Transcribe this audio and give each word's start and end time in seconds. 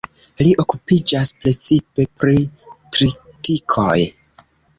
Li 0.45 0.51
okupiĝas 0.61 1.33
precipe 1.43 2.07
pri 2.23 2.35
tritikoj. 2.97 3.97